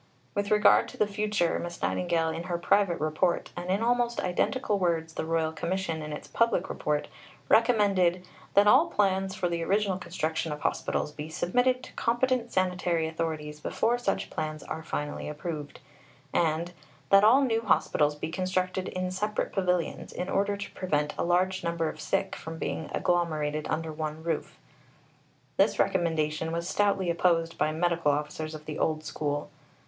[0.33, 4.79] With regard to the future, Miss Nightingale in her private Report, and in almost identical
[4.79, 7.07] words the Royal Commission in its public Report,
[7.49, 8.25] recommended
[8.55, 13.59] "that all plans for the original construction of Hospitals be submitted to competent sanitary authorities
[13.59, 15.79] before such plans are finally approved,"
[16.33, 16.73] and
[17.11, 21.63] "that all new Hospitals be constructed in separate pavilions, in order to prevent a large
[21.63, 24.57] number of sick from being agglomerated under one roof."
[25.57, 29.51] This recommendation was stoutly opposed by medical officers of the old school.